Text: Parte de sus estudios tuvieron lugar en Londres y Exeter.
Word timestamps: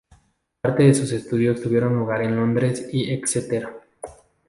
Parte 0.61 0.81
de 0.81 0.95
sus 0.95 1.11
estudios 1.11 1.61
tuvieron 1.61 1.95
lugar 1.95 2.23
en 2.23 2.35
Londres 2.35 2.89
y 2.91 3.11
Exeter. 3.11 3.69